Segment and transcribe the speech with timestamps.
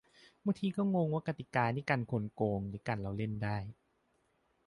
[0.45, 3.57] "บางทีก็งงว่ากติกานี่กันคนโกง หรือกันเราเล่นได้"